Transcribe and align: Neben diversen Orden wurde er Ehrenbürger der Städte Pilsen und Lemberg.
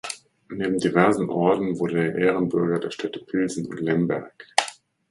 Neben 0.49 0.79
diversen 0.79 1.29
Orden 1.29 1.77
wurde 1.77 1.99
er 2.01 2.15
Ehrenbürger 2.15 2.79
der 2.79 2.89
Städte 2.89 3.19
Pilsen 3.19 3.67
und 3.67 3.79
Lemberg. 3.81 4.33